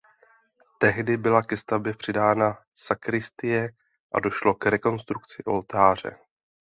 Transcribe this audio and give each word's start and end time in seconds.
Tehdy 0.77 1.17
byla 1.17 1.41
ke 1.41 1.57
stavbě 1.57 1.93
přidána 1.93 2.57
sakristie 2.73 3.69
a 4.13 4.19
došlo 4.19 4.55
k 4.55 4.65
rekonstrukci 4.65 5.43
oltáře. 5.43 6.17